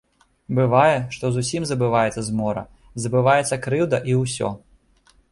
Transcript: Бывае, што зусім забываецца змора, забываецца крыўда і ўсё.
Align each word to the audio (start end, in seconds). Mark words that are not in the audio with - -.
Бывае, 0.59 0.93
што 1.15 1.25
зусім 1.35 1.67
забываецца 1.71 2.23
змора, 2.29 2.63
забываецца 3.03 3.59
крыўда 3.67 3.97
і 4.15 4.15
ўсё. 4.23 4.49